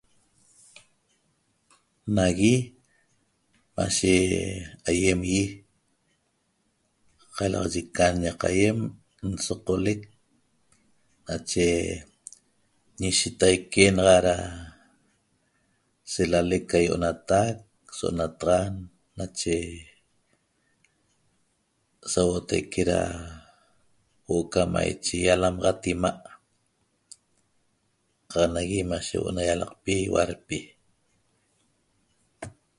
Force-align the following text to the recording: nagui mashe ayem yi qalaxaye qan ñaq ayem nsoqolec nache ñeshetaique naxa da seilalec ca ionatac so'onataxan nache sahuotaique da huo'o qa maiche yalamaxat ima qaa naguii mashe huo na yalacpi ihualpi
nagui 2.15 2.55
mashe 3.75 4.13
ayem 4.89 5.19
yi 5.31 5.43
qalaxaye 7.35 7.81
qan 7.95 8.13
ñaq 8.23 8.41
ayem 8.49 8.79
nsoqolec 9.33 10.01
nache 11.27 11.65
ñeshetaique 13.01 13.83
naxa 13.97 14.17
da 14.27 14.35
seilalec 16.11 16.63
ca 16.71 16.77
ionatac 16.87 17.55
so'onataxan 17.97 18.73
nache 19.17 19.55
sahuotaique 22.11 22.81
da 22.91 22.99
huo'o 24.25 24.45
qa 24.53 24.61
maiche 24.73 25.17
yalamaxat 25.27 25.81
ima 25.93 26.11
qaa 28.31 28.47
naguii 28.53 28.85
mashe 28.91 29.15
huo 29.21 29.29
na 29.35 29.41
yalacpi 29.49 29.93
ihualpi 30.05 30.57